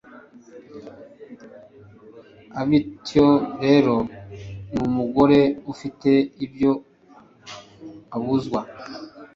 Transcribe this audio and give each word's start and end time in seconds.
abityo 2.61 3.27
rero 3.63 3.95
n'umugore 4.75 5.39
ufite 5.73 6.11
ibyo 6.45 6.71
abuzwa 8.15 8.61